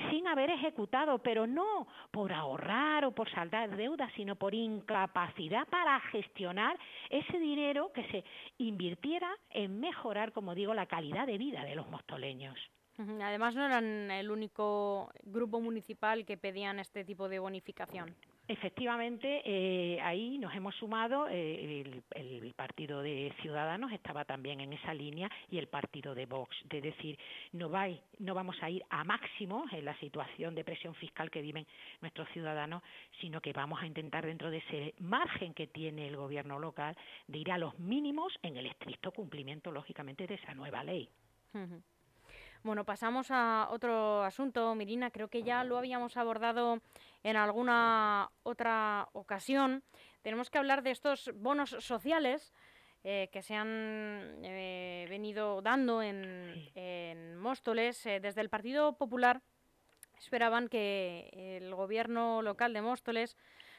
sin 0.09 0.25
haber 0.25 0.49
ejecutado, 0.49 1.19
pero 1.19 1.45
no 1.45 1.87
por 2.09 2.33
ahorrar 2.33 3.05
o 3.05 3.11
por 3.11 3.29
saldar 3.29 3.77
deudas, 3.77 4.11
sino 4.15 4.35
por 4.35 4.55
incapacidad 4.55 5.67
para 5.67 5.99
gestionar 6.11 6.75
ese 7.11 7.37
dinero 7.37 7.91
que 7.93 8.03
se 8.05 8.23
invirtiera 8.57 9.29
en 9.51 9.79
mejorar, 9.79 10.31
como 10.31 10.55
digo, 10.55 10.73
la 10.73 10.87
calidad 10.87 11.27
de 11.27 11.37
vida 11.37 11.63
de 11.63 11.75
los 11.75 11.87
mostoleños. 11.87 12.57
Además, 12.99 13.55
no 13.55 13.65
eran 13.65 14.11
el 14.11 14.29
único 14.29 15.09
grupo 15.23 15.61
municipal 15.61 16.25
que 16.25 16.35
pedían 16.35 16.79
este 16.79 17.05
tipo 17.05 17.29
de 17.29 17.39
bonificación. 17.39 18.13
Efectivamente, 18.49 19.41
eh, 19.45 20.01
ahí 20.01 20.37
nos 20.37 20.53
hemos 20.55 20.75
sumado, 20.75 21.27
eh, 21.29 22.01
el, 22.15 22.53
Partido 22.55 23.01
de 23.01 23.31
Ciudadanos 23.41 23.91
estaba 23.93 24.25
también 24.25 24.59
en 24.59 24.73
esa 24.73 24.93
línea 24.93 25.29
y 25.49 25.59
el 25.59 25.67
Partido 25.67 26.13
de 26.13 26.25
Vox, 26.25 26.57
de 26.65 26.81
decir, 26.81 27.17
no, 27.53 27.69
no 28.17 28.33
vamos 28.33 28.57
a 28.61 28.69
ir 28.69 28.83
a 28.89 29.03
máximo 29.03 29.65
en 29.71 29.85
la 29.85 29.97
situación 29.99 30.55
de 30.55 30.65
presión 30.65 30.93
fiscal 30.95 31.29
que 31.29 31.41
viven 31.41 31.67
nuestros 32.01 32.27
ciudadanos, 32.29 32.83
sino 33.21 33.39
que 33.39 33.53
vamos 33.53 33.81
a 33.81 33.85
intentar 33.85 34.25
dentro 34.25 34.49
de 34.49 34.57
ese 34.57 34.95
margen 34.99 35.53
que 35.53 35.67
tiene 35.67 36.07
el 36.07 36.17
gobierno 36.17 36.59
local 36.59 36.97
de 37.27 37.37
ir 37.37 37.51
a 37.51 37.57
los 37.57 37.77
mínimos 37.79 38.33
en 38.41 38.57
el 38.57 38.65
estricto 38.65 39.11
cumplimiento, 39.11 39.71
lógicamente, 39.71 40.27
de 40.27 40.35
esa 40.35 40.53
nueva 40.53 40.83
ley. 40.83 41.07
Bueno, 42.61 42.83
pasamos 42.83 43.27
a 43.31 43.69
otro 43.71 44.21
asunto, 44.23 44.75
Mirina. 44.75 45.11
Creo 45.11 45.29
que 45.29 45.43
ya 45.43 45.63
lo 45.63 45.77
habíamos 45.77 46.17
abordado 46.17 46.81
en 47.23 47.37
alguna 47.37 48.29
otra 48.43 49.07
ocasión. 49.13 49.81
Tenemos 50.21 50.49
que 50.49 50.57
hablar 50.57 50.83
de 50.83 50.91
estos 50.91 51.31
bonos 51.35 51.69
sociales 51.79 52.53
eh, 53.05 53.29
que 53.31 53.41
se 53.41 53.55
han 53.55 54.41
eh, 54.43 55.07
venido 55.09 55.61
dando 55.61 56.01
en, 56.01 57.37
Móstoles. 57.37 58.05
Eh, 58.05 58.19
desde 58.19 58.41
el 58.41 58.49
Partido 58.49 58.97
Popular 58.97 59.41
esperaban 60.17 60.67
que 60.67 61.29
el 61.61 61.73
gobierno 61.73 62.41
local 62.41 62.73
de 62.73 62.81
Móstoles 62.81 63.37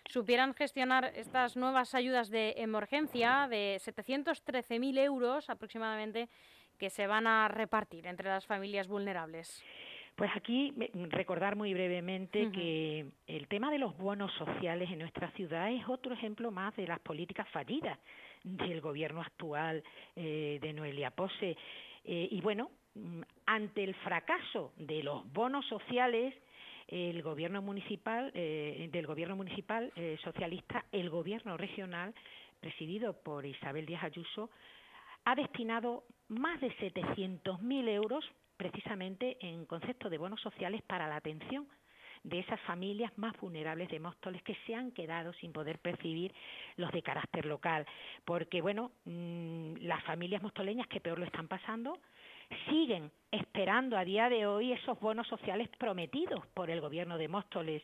supieran 0.08 0.54
gestionar 0.54 1.12
estas 1.14 1.54
nuevas 1.54 1.94
ayudas 1.94 2.30
de 2.30 2.54
emergencia 2.56 3.46
de 3.50 3.78
713.000 3.78 4.98
euros 5.00 5.50
aproximadamente 5.50 6.30
que 6.80 6.90
se 6.90 7.06
van 7.06 7.26
a 7.26 7.46
repartir 7.46 8.06
entre 8.06 8.28
las 8.28 8.46
familias 8.46 8.88
vulnerables? 8.88 9.62
Pues 10.16 10.30
aquí 10.34 10.74
recordar 11.10 11.54
muy 11.56 11.72
brevemente 11.72 12.50
que 12.50 13.06
el 13.26 13.48
tema 13.48 13.70
de 13.70 13.78
los 13.78 13.96
bonos 13.96 14.32
sociales 14.34 14.90
en 14.90 14.98
nuestra 14.98 15.30
ciudad 15.32 15.70
es 15.70 15.86
otro 15.88 16.14
ejemplo 16.14 16.50
más 16.50 16.74
de 16.76 16.86
las 16.86 16.98
políticas 17.00 17.48
fallidas 17.50 17.98
del 18.42 18.80
gobierno 18.80 19.20
actual 19.20 19.82
eh, 20.16 20.58
de 20.60 20.72
Noelia 20.72 21.10
Pose. 21.10 21.56
Eh, 22.04 22.28
y 22.30 22.40
bueno, 22.40 22.70
mm, 22.94 23.20
ante 23.46 23.84
el 23.84 23.94
fracaso 23.96 24.72
de 24.76 25.02
los 25.02 25.30
bonos 25.32 25.66
sociales, 25.68 26.34
el 26.88 27.22
gobierno 27.22 27.62
municipal, 27.62 28.32
eh, 28.34 28.88
del 28.90 29.06
gobierno 29.06 29.36
municipal 29.36 29.92
socialista, 30.24 30.84
el 30.90 31.08
gobierno 31.08 31.56
regional, 31.56 32.12
presidido 32.58 33.12
por 33.12 33.46
Isabel 33.46 33.86
Díaz 33.86 34.02
Ayuso, 34.04 34.50
ha 35.24 35.34
destinado 35.34 36.04
más 36.28 36.60
de 36.60 36.70
700.000 36.76 37.88
euros 37.88 38.24
precisamente 38.56 39.36
en 39.40 39.64
concepto 39.66 40.10
de 40.10 40.18
bonos 40.18 40.40
sociales 40.40 40.82
para 40.82 41.08
la 41.08 41.16
atención 41.16 41.66
de 42.22 42.40
esas 42.40 42.60
familias 42.60 43.10
más 43.16 43.34
vulnerables 43.40 43.88
de 43.88 43.98
Móstoles 43.98 44.42
que 44.42 44.54
se 44.66 44.74
han 44.74 44.92
quedado 44.92 45.32
sin 45.34 45.52
poder 45.52 45.78
percibir 45.78 46.34
los 46.76 46.92
de 46.92 47.02
carácter 47.02 47.46
local. 47.46 47.86
Porque, 48.26 48.60
bueno, 48.60 48.92
mm, 49.06 49.76
las 49.80 50.04
familias 50.04 50.42
mostoleñas 50.42 50.86
que 50.88 51.00
peor 51.00 51.18
lo 51.18 51.24
están 51.24 51.48
pasando 51.48 51.98
siguen 52.68 53.10
esperando 53.30 53.96
a 53.96 54.04
día 54.04 54.28
de 54.28 54.46
hoy 54.46 54.72
esos 54.72 55.00
bonos 55.00 55.26
sociales 55.28 55.68
prometidos 55.78 56.46
por 56.48 56.68
el 56.68 56.80
gobierno 56.80 57.16
de 57.16 57.28
Móstoles 57.28 57.82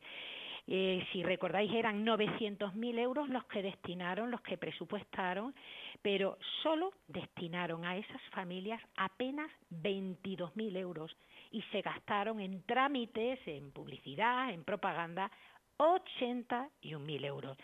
eh, 0.69 1.07
si 1.13 1.23
recordáis, 1.23 1.73
eran 1.73 2.05
900.000 2.05 2.99
euros 2.99 3.29
los 3.29 3.45
que 3.45 3.63
destinaron, 3.63 4.33
los 4.33 4.41
que 4.41 4.59
presupuestaron, 4.59 5.55
pero 6.03 6.39
solo 6.63 6.93
destinaron 7.09 7.85
a 7.85 7.97
esas 7.97 8.21
familias 8.33 8.81
apenas 8.97 9.51
22.000 9.71 10.77
euros 10.77 11.17
y 11.51 11.63
se 11.73 11.83
gastaron 11.83 12.41
en 12.41 12.63
trámites, 12.65 13.39
en 13.47 13.71
publicidad, 13.73 14.51
en 14.51 14.65
propaganda, 14.65 15.31
81.000 15.79 17.25
euros. 17.25 17.57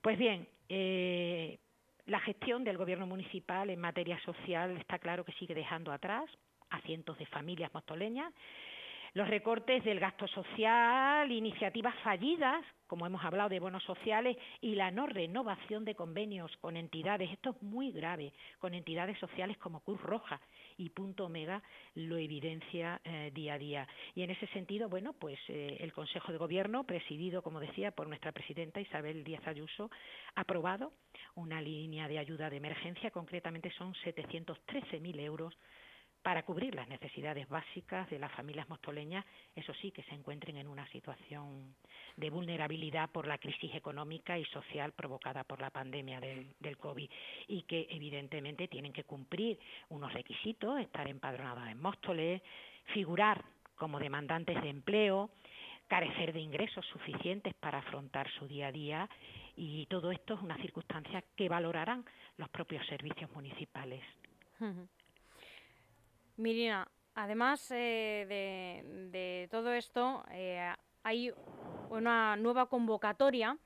Pues 0.00 0.18
bien, 0.18 0.48
eh, 0.68 1.58
la 2.06 2.20
gestión 2.20 2.64
del 2.64 2.78
gobierno 2.78 3.06
municipal 3.06 3.70
en 3.70 3.80
materia 3.80 4.18
social 4.24 4.76
está 4.78 4.98
claro 4.98 5.24
que 5.24 5.32
sigue 5.32 5.54
dejando 5.54 5.92
atrás 5.92 6.28
a 6.70 6.80
cientos 6.80 7.18
de 7.18 7.26
familias 7.26 7.72
mostoleñas 7.74 8.32
los 9.14 9.28
recortes 9.28 9.84
del 9.84 10.00
gasto 10.00 10.26
social, 10.28 11.30
iniciativas 11.30 11.94
fallidas, 12.02 12.64
como 12.86 13.06
hemos 13.06 13.22
hablado 13.24 13.50
de 13.50 13.60
bonos 13.60 13.82
sociales, 13.84 14.36
y 14.60 14.74
la 14.74 14.90
no 14.90 15.06
renovación 15.06 15.84
de 15.84 15.94
convenios 15.94 16.50
con 16.58 16.76
entidades, 16.76 17.30
esto 17.30 17.50
es 17.50 17.62
muy 17.62 17.92
grave, 17.92 18.32
con 18.58 18.72
entidades 18.72 19.18
sociales 19.18 19.58
como 19.58 19.80
Cruz 19.80 20.00
Roja 20.00 20.40
y 20.78 20.88
Punto 20.90 21.26
Omega 21.26 21.62
lo 21.94 22.16
evidencia 22.16 23.00
eh, 23.04 23.30
día 23.34 23.54
a 23.54 23.58
día. 23.58 23.88
Y 24.14 24.22
en 24.22 24.30
ese 24.30 24.46
sentido, 24.48 24.88
bueno, 24.88 25.12
pues 25.12 25.38
eh, 25.48 25.76
el 25.80 25.92
Consejo 25.92 26.32
de 26.32 26.38
Gobierno, 26.38 26.84
presidido, 26.84 27.42
como 27.42 27.60
decía, 27.60 27.90
por 27.90 28.08
nuestra 28.08 28.32
presidenta 28.32 28.80
Isabel 28.80 29.24
Díaz 29.24 29.46
Ayuso, 29.46 29.90
ha 30.34 30.40
aprobado 30.42 30.92
una 31.34 31.60
línea 31.60 32.08
de 32.08 32.18
ayuda 32.18 32.48
de 32.48 32.56
emergencia, 32.56 33.10
concretamente 33.10 33.70
son 33.72 33.94
713.000 33.94 35.20
euros 35.20 35.54
para 36.22 36.44
cubrir 36.44 36.74
las 36.74 36.88
necesidades 36.88 37.48
básicas 37.48 38.08
de 38.08 38.18
las 38.18 38.30
familias 38.32 38.68
mostoleñas, 38.68 39.24
eso 39.56 39.74
sí, 39.74 39.90
que 39.90 40.04
se 40.04 40.14
encuentren 40.14 40.56
en 40.56 40.68
una 40.68 40.86
situación 40.88 41.74
de 42.16 42.30
vulnerabilidad 42.30 43.10
por 43.10 43.26
la 43.26 43.38
crisis 43.38 43.74
económica 43.74 44.38
y 44.38 44.44
social 44.46 44.92
provocada 44.92 45.42
por 45.44 45.60
la 45.60 45.70
pandemia 45.70 46.20
del, 46.20 46.78
COVID 46.78 47.10
y 47.48 47.62
que 47.62 47.86
evidentemente 47.90 48.68
tienen 48.68 48.92
que 48.92 49.04
cumplir 49.04 49.58
unos 49.88 50.12
requisitos, 50.12 50.80
estar 50.80 51.06
empadronadas 51.08 51.70
en 51.70 51.80
Móstoles, 51.80 52.42
figurar 52.86 53.44
como 53.76 53.98
demandantes 53.98 54.60
de 54.62 54.68
empleo, 54.68 55.30
carecer 55.88 56.32
de 56.32 56.40
ingresos 56.40 56.86
suficientes 56.86 57.54
para 57.54 57.78
afrontar 57.78 58.30
su 58.38 58.46
día 58.48 58.68
a 58.68 58.72
día 58.72 59.08
y 59.56 59.86
todo 59.86 60.10
esto 60.10 60.34
es 60.34 60.40
una 60.40 60.56
circunstancia 60.56 61.22
que 61.36 61.48
valorarán 61.48 62.04
los 62.36 62.48
propios 62.48 62.86
servicios 62.86 63.30
municipales. 63.32 64.02
Mirina, 66.36 66.88
además 67.14 67.70
eh, 67.70 68.26
de, 69.10 69.48
todo 69.50 69.72
esto, 69.72 70.24
eh, 70.30 70.72
hay 71.02 71.32
una 71.90 72.36
nueva 72.36 72.66
convocatoria 72.66 73.58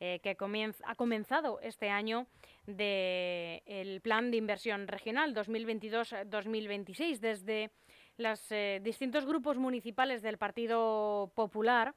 eh, 0.00 0.20
que 0.22 0.30
ha 0.30 0.94
comenzado 0.94 1.60
este 1.60 1.90
año 1.90 2.26
del 2.66 4.00
Plan 4.00 4.30
de 4.30 4.36
Inversión 4.36 4.86
Regional 4.86 5.34
2022-2026 5.34 7.18
desde 7.18 7.70
los 8.16 8.48
distintos 8.82 9.24
grupos 9.24 9.56
municipales 9.56 10.22
del 10.22 10.36
Partido 10.36 11.32
Popular. 11.34 11.94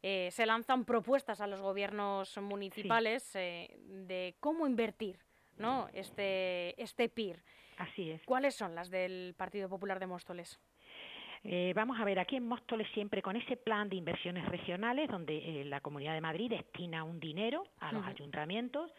se 0.00 0.46
lanzan 0.46 0.84
propuestas 0.84 1.40
a 1.40 1.46
los 1.48 1.60
gobiernos 1.60 2.36
municipales 2.38 3.32
de 3.32 4.36
cómo 4.38 4.66
invertir 4.66 5.18
¿no? 5.58 5.88
este, 5.92 6.80
este 6.80 7.08
PIR. 7.08 7.42
Así 7.76 8.10
es. 8.10 8.22
¿Cuáles 8.24 8.54
son 8.54 8.74
las 8.74 8.90
del 8.90 9.34
Partido 9.36 9.68
Popular 9.68 10.00
de 10.00 10.06
Móstoles? 10.06 10.58
Eh, 11.44 11.72
vamos 11.76 12.00
a 12.00 12.04
ver, 12.04 12.18
aquí 12.18 12.36
en 12.36 12.48
Móstoles 12.48 12.88
siempre 12.92 13.22
con 13.22 13.36
ese 13.36 13.56
plan 13.56 13.88
de 13.88 13.96
inversiones 13.96 14.48
regionales, 14.48 15.08
donde 15.08 15.36
eh, 15.36 15.64
la 15.64 15.80
Comunidad 15.80 16.14
de 16.14 16.20
Madrid 16.20 16.50
destina 16.50 17.04
un 17.04 17.20
dinero 17.20 17.64
a 17.78 17.92
los 17.92 18.04
ayuntamientos. 18.04 18.90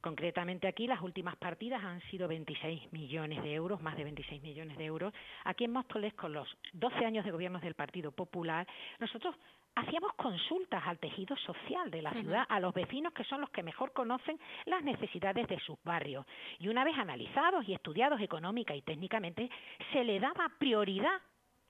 Concretamente 0.00 0.66
aquí 0.66 0.86
las 0.86 1.02
últimas 1.02 1.36
partidas 1.36 1.82
han 1.84 2.00
sido 2.10 2.26
26 2.26 2.92
millones 2.92 3.42
de 3.42 3.52
euros, 3.52 3.82
más 3.82 3.96
de 3.96 4.04
26 4.04 4.40
millones 4.40 4.78
de 4.78 4.84
euros. 4.84 5.12
Aquí 5.44 5.64
en 5.64 5.72
Móstoles, 5.72 6.14
con 6.14 6.32
los 6.32 6.48
12 6.72 7.04
años 7.04 7.24
de 7.24 7.32
gobierno 7.32 7.60
del 7.60 7.74
Partido 7.74 8.10
Popular, 8.12 8.66
nosotros 8.98 9.34
hacíamos 9.74 10.12
consultas 10.14 10.82
al 10.86 10.98
tejido 10.98 11.36
social 11.36 11.90
de 11.90 12.02
la 12.02 12.12
ciudad, 12.12 12.44
a 12.48 12.60
los 12.60 12.74
vecinos 12.74 13.12
que 13.12 13.24
son 13.24 13.40
los 13.40 13.50
que 13.50 13.62
mejor 13.62 13.92
conocen 13.92 14.38
las 14.66 14.82
necesidades 14.82 15.46
de 15.48 15.58
sus 15.60 15.82
barrios. 15.84 16.26
Y 16.58 16.68
una 16.68 16.84
vez 16.84 16.96
analizados 16.98 17.66
y 17.68 17.74
estudiados 17.74 18.20
económica 18.20 18.74
y 18.74 18.82
técnicamente, 18.82 19.48
se 19.92 20.04
le 20.04 20.20
daba 20.20 20.50
prioridad 20.58 21.20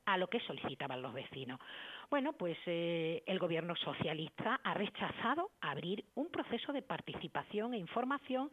a 0.06 0.16
lo 0.16 0.28
que 0.28 0.40
solicitaban 0.40 1.02
los 1.02 1.12
vecinos. 1.12 1.60
Bueno, 2.10 2.32
pues 2.32 2.58
eh, 2.66 3.22
el 3.26 3.38
gobierno 3.38 3.76
socialista 3.76 4.60
ha 4.64 4.74
rechazado 4.74 5.50
abrir 5.60 6.04
un 6.14 6.28
proceso 6.28 6.72
de 6.72 6.82
participación 6.82 7.74
e 7.74 7.78
información 7.78 8.50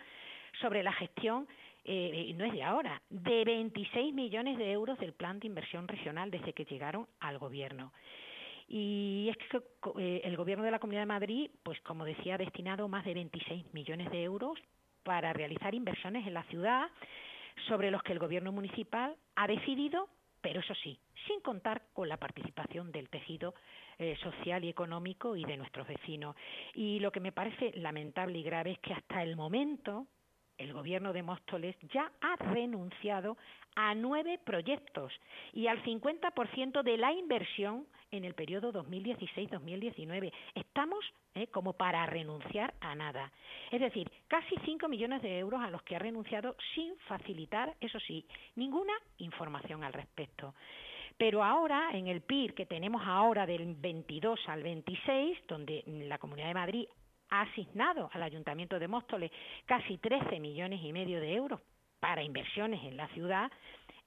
sobre 0.62 0.84
la 0.84 0.94
gestión, 0.94 1.48
eh, 1.84 2.32
no 2.36 2.46
es 2.46 2.54
de 2.54 2.64
ahora, 2.64 3.02
de 3.10 3.44
26 3.46 4.14
millones 4.14 4.58
de 4.58 4.72
euros 4.72 5.00
del 5.00 5.14
plan 5.14 5.40
de 5.40 5.48
inversión 5.48 5.88
regional 5.88 6.30
desde 6.30 6.54
que 6.54 6.66
llegaron 6.66 7.08
al 7.20 7.40
gobierno. 7.40 7.92
Y 8.68 9.30
es 9.30 9.38
que 9.38 9.62
eh, 10.00 10.22
el 10.24 10.36
gobierno 10.36 10.64
de 10.64 10.72
la 10.72 10.80
Comunidad 10.80 11.04
de 11.04 11.08
Madrid, 11.08 11.52
pues 11.64 11.80
como 11.82 12.04
decía, 12.04 12.36
ha 12.36 12.38
destinado 12.38 12.88
más 12.88 13.06
de 13.06 13.14
26 13.14 13.74
millones 13.74 14.12
de 14.12 14.24
euros 14.24 14.60
para 15.04 15.32
realizar 15.32 15.74
inversiones 15.74 16.28
en 16.28 16.34
la 16.34 16.44
ciudad 16.44 16.90
sobre 17.68 17.92
los 17.92 18.04
que 18.04 18.14
el 18.14 18.20
gobierno 18.20 18.52
municipal 18.52 19.16
ha 19.36 19.48
decidido, 19.48 20.10
pero 20.42 20.60
eso 20.60 20.74
sí, 20.84 21.00
sin 21.28 21.40
contar 21.42 21.84
con 21.94 22.10
la 22.10 22.18
participación 22.18 22.92
del 22.92 23.10
tejido 23.10 23.54
eh, 24.00 24.18
social 24.22 24.64
y 24.64 24.70
económico 24.70 25.36
y 25.36 25.44
de 25.44 25.58
nuestros 25.58 25.88
vecinos. 25.88 26.36
Y 26.74 27.00
lo 27.00 27.12
que 27.12 27.20
me 27.20 27.32
parece 27.32 27.72
lamentable 27.76 28.38
y 28.38 28.44
grave 28.44 28.72
es 28.72 28.80
que 28.80 28.94
hasta 28.94 29.24
el 29.24 29.36
momento 29.36 30.08
el 30.58 30.74
gobierno 30.74 31.14
de 31.14 31.24
Móstoles 31.24 31.76
ya 31.94 32.12
ha 32.22 32.36
renunciado 32.38 33.38
a 33.76 33.94
nueve 33.94 34.40
proyectos 34.44 35.14
y 35.54 35.68
al 35.68 35.84
50% 35.84 36.82
de 36.82 36.98
la 36.98 37.14
inversión 37.14 37.86
en 38.12 38.26
el 38.26 38.34
periodo 38.34 38.74
2016-2019. 38.74 40.32
Estamos 40.56 41.06
eh, 41.36 41.48
como 41.48 41.74
para 41.74 42.06
renunciar 42.08 42.74
a 42.82 42.96
nada. 42.96 43.32
Es 43.72 43.80
decir, 43.80 44.10
casi 44.28 44.56
5 44.66 44.88
millones 44.88 45.22
de 45.22 45.38
euros 45.38 45.62
a 45.62 45.70
los 45.70 45.84
que 45.84 45.96
ha 45.96 46.00
renunciado 46.00 46.56
sin 46.74 46.98
facilitar, 47.08 47.76
eso 47.80 48.00
sí, 48.00 48.26
ninguna 48.56 48.94
información 49.20 49.84
al 49.84 49.94
respecto. 49.94 50.56
Pero 51.18 51.44
ahora, 51.44 51.90
en 51.94 52.08
el 52.08 52.22
PIR 52.22 52.54
que 52.54 52.66
tenemos 52.66 53.02
ahora 53.06 53.46
del 53.46 53.76
22 53.76 54.40
al 54.48 54.62
26, 54.62 55.40
donde 55.48 55.84
la 55.86 56.20
Comunidad 56.20 56.48
de 56.48 56.54
Madrid 56.54 56.88
ha 57.30 57.42
asignado 57.42 58.10
al 58.14 58.24
Ayuntamiento 58.24 58.80
de 58.80 58.88
Móstoles 58.88 59.32
casi 59.66 59.98
13 59.98 60.40
millones 60.40 60.82
y 60.84 60.94
medio 60.94 61.20
de 61.20 61.34
euros 61.34 61.60
para 62.00 62.24
inversiones 62.24 62.84
en 62.84 62.98
la 62.98 63.08
ciudad, 63.10 63.52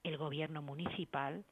el 0.03 0.17
gobierno 0.17 0.61
municipal 0.61 1.43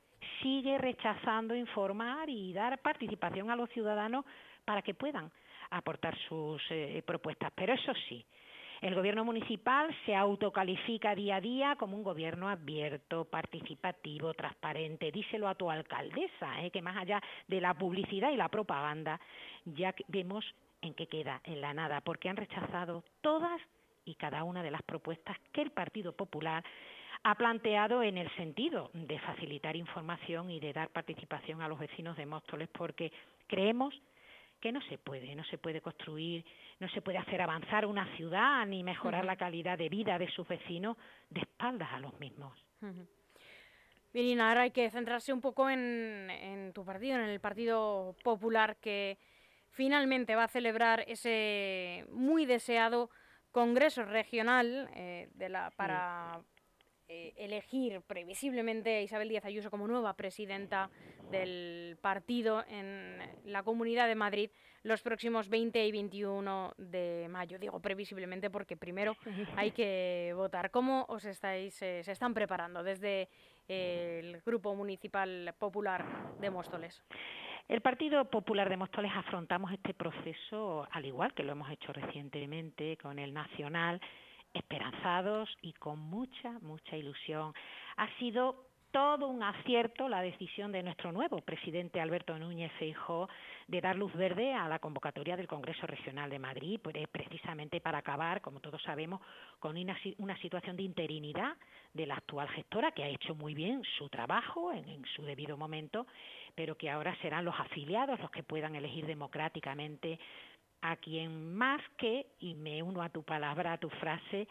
sigue 0.42 0.78
rechazando 0.78 1.56
informar 1.56 2.30
y 2.30 2.54
dar 2.54 2.80
participación 2.80 3.50
a 3.52 3.56
los 3.56 3.70
ciudadanos 3.70 4.26
para 4.66 4.82
que 4.82 4.94
puedan 4.94 5.32
aportar 5.70 6.18
sus 6.28 6.62
eh, 6.70 7.04
propuestas. 7.06 7.52
Pero 7.56 7.74
eso 7.74 7.94
sí, 8.08 8.26
el 8.82 8.96
gobierno 8.96 9.26
municipal 9.26 9.94
se 10.06 10.16
autocalifica 10.16 11.14
día 11.14 11.38
a 11.38 11.42
día 11.42 11.76
como 11.76 11.98
un 11.98 12.04
gobierno 12.04 12.48
abierto, 12.48 13.26
participativo, 13.26 14.34
transparente. 14.34 15.12
Díselo 15.12 15.48
a 15.48 15.56
tu 15.56 15.70
alcaldesa, 15.70 16.64
eh, 16.64 16.72
que 16.72 16.82
más 16.82 16.98
allá 16.98 17.22
de 17.48 17.62
la 17.62 17.74
publicidad 17.74 18.32
y 18.32 18.38
la 18.38 18.50
propaganda, 18.50 19.20
ya 19.66 19.94
vemos 20.08 20.46
en 20.82 20.94
qué 20.94 21.08
queda, 21.08 21.42
en 21.44 21.62
la 21.62 21.74
nada, 21.74 22.02
porque 22.02 22.30
han 22.30 22.38
rechazado 22.38 23.04
todas 23.22 23.62
y 24.06 24.16
cada 24.16 24.44
una 24.44 24.64
de 24.64 24.72
las 24.72 24.82
propuestas 24.84 25.38
que 25.52 25.62
el 25.62 25.72
Partido 25.72 26.14
Popular 26.14 26.64
ha 27.24 27.36
planteado 27.36 28.02
en 28.02 28.18
el 28.18 28.34
sentido 28.36 28.90
de 28.94 29.20
facilitar 29.20 29.76
información 29.76 30.50
y 30.50 30.60
de 30.60 30.74
dar 30.74 30.90
participación 30.90 31.62
a 31.62 31.68
los 31.68 31.80
vecinos 31.80 32.16
de 32.18 32.26
Móstoles, 32.26 32.70
porque 32.70 33.12
creemos 33.48 33.94
que 34.60 34.72
no 34.72 34.82
se 34.84 34.98
puede, 34.98 35.36
no 35.36 35.44
se 35.46 35.58
puede 35.58 35.82
construir, 35.82 36.46
no 36.80 36.90
se 36.90 37.02
puede 37.02 37.18
hacer 37.18 37.42
avanzar 37.42 37.86
una 37.86 38.06
ciudad 38.16 38.66
ni 38.66 38.84
mejorar 38.84 39.26
la 39.26 39.36
calidad 39.36 39.78
de 39.78 39.90
vida 39.90 40.18
de 40.18 40.30
sus 40.32 40.48
vecinos 40.48 40.98
de 41.30 41.42
espaldas 41.42 41.90
a 41.92 42.00
los 42.00 42.18
mismos. 42.20 42.54
Bien, 44.14 44.42
ahora 44.42 44.62
hay 44.62 44.72
que 44.72 44.90
centrarse 44.90 45.32
un 45.32 45.40
poco 45.40 45.70
en, 45.70 46.30
en, 46.30 46.74
tu 46.74 46.84
partido, 46.84 47.16
en 47.16 47.30
el 47.30 47.40
Partido 47.40 48.16
Popular, 48.24 48.78
que 48.78 49.18
finalmente 49.72 50.36
va 50.36 50.46
a 50.46 50.48
celebrar 50.48 51.04
ese 51.08 52.06
muy 52.10 52.46
deseado 52.46 53.10
Congreso 53.52 54.04
Regional 54.04 54.90
eh, 54.96 55.30
de 55.34 55.50
la, 55.50 55.72
para 55.72 56.42
eh, 57.08 57.34
elegir 57.38 58.02
previsiblemente 58.02 58.98
a 58.98 59.02
Isabel 59.02 59.30
Díaz 59.30 59.46
Ayuso 59.46 59.72
como 59.72 59.88
nueva 59.88 60.14
presidenta 60.14 60.92
del 61.32 61.98
partido 62.02 62.64
en 62.68 63.18
la 63.46 63.64
Comunidad 63.64 64.08
de 64.08 64.14
Madrid 64.14 64.52
los 64.84 65.02
próximos 65.02 65.50
20 65.50 65.86
y 65.88 65.92
21 65.92 66.74
de 66.78 67.28
mayo. 67.28 67.58
Digo 67.58 67.80
previsiblemente 67.80 68.52
porque 68.52 68.78
primero 68.78 69.18
hay 69.58 69.72
que 69.72 70.34
votar. 70.36 70.70
¿Cómo 70.70 71.06
os 71.10 71.26
estáis, 71.26 71.82
eh, 71.82 72.04
se 72.04 72.12
están 72.12 72.36
preparando 72.36 72.84
desde 72.84 73.28
el 73.68 74.42
Grupo 74.46 74.76
Municipal 74.76 75.56
Popular 75.58 76.06
de 76.40 76.52
Móstoles? 76.52 77.04
El 77.70 77.82
Partido 77.82 78.26
Popular 78.26 78.68
de 78.68 78.78
Móstoles 78.78 79.12
afrontamos 79.16 79.72
este 79.72 79.94
proceso, 79.94 80.88
al 80.90 81.06
igual 81.06 81.36
que 81.36 81.44
lo 81.44 81.52
hemos 81.52 81.70
hecho 81.70 81.94
recientemente 81.94 82.98
con 82.98 83.20
el 83.20 83.32
Nacional, 83.32 84.02
esperanzados 84.56 85.48
y 85.62 85.74
con 85.74 86.00
mucha, 86.00 86.54
mucha 86.62 86.98
ilusión. 86.98 87.54
Ha 87.98 88.08
sido 88.18 88.69
todo 88.92 89.28
un 89.28 89.44
acierto 89.44 90.10
la 90.10 90.22
decisión 90.22 90.72
de 90.72 90.84
nuestro 90.84 91.12
nuevo 91.12 91.42
presidente 91.42 92.02
Alberto 92.02 92.38
Núñez 92.38 92.72
Feijóo 92.80 93.30
de 93.68 93.82
dar 93.82 93.96
luz 93.96 94.14
verde 94.14 94.54
a 94.54 94.68
la 94.68 94.80
convocatoria 94.80 95.38
del 95.38 95.48
Congreso 95.48 95.86
Regional 95.86 96.30
de 96.30 96.40
Madrid, 96.40 96.80
pues, 96.82 96.96
precisamente 97.12 97.82
para 97.82 98.00
acabar, 98.00 98.42
como 98.42 98.60
todos 98.60 98.82
sabemos, 98.82 99.22
con 99.60 99.78
una, 99.78 100.38
situación 100.40 100.76
de 100.76 100.84
interinidad 100.84 101.56
de 101.94 102.06
la 102.08 102.16
actual 102.16 102.50
gestora 102.50 102.92
que 102.92 103.04
ha 103.04 103.08
hecho 103.08 103.36
muy 103.36 103.54
bien 103.54 103.84
su 103.98 104.10
trabajo 104.10 104.72
en 104.74 105.06
su 105.16 105.24
debido 105.24 105.58
momento, 105.58 106.08
pero 106.56 106.76
que 106.76 106.90
ahora 106.90 107.16
serán 107.22 107.46
los 107.46 107.60
afiliados 107.60 108.20
los 108.20 108.32
que 108.32 108.44
puedan 108.44 108.76
elegir 108.76 109.06
democráticamente 109.06 110.20
a 110.82 110.96
quien 110.96 111.56
más 111.56 111.82
que, 111.98 112.28
y 112.40 112.54
me 112.56 112.82
uno 112.82 113.02
a 113.02 113.10
tu 113.10 113.24
palabra, 113.24 113.74
a 113.74 113.78
tu 113.78 113.90
frase, 113.90 114.48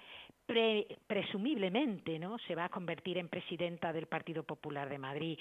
presumiblemente 1.07 2.19
¿no? 2.19 2.39
se 2.39 2.55
va 2.55 2.65
a 2.65 2.69
convertir 2.69 3.19
en 3.19 3.29
presidenta 3.29 3.93
del 3.93 4.07
Partido 4.07 4.43
Popular 4.43 4.89
de 4.89 4.99
Madrid. 4.99 5.39